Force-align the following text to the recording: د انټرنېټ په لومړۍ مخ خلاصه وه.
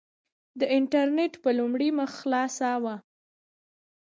د 0.59 0.61
انټرنېټ 0.77 1.33
په 1.43 1.49
لومړۍ 1.59 1.89
مخ 1.99 2.11
خلاصه 2.21 2.69
وه. 2.83 2.95